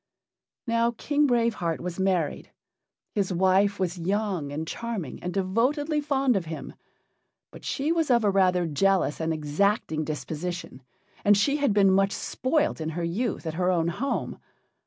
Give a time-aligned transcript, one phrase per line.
[0.65, 2.49] Now, King Brave Heart was married.
[3.13, 6.73] His wife was young and charming, and devotedly fond of him.
[7.51, 10.81] But she was of a rather jealous and exacting disposition,
[11.23, 14.39] and she had been much spoilt in her youth at her own home.